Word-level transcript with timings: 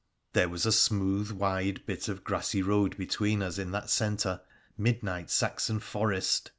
There 0.33 0.49
was 0.49 0.65
a 0.65 0.71
smooth, 0.71 1.29
wide 1.29 1.85
bit 1.85 2.07
of 2.07 2.23
grassy 2.23 2.63
road 2.63 2.97
between 2.97 3.43
us 3.43 3.59
in 3.59 3.69
that 3.73 3.91
centre, 3.91 4.41
midnight 4.75 5.29
Saxon 5.29 5.79
forest. 5.79 6.49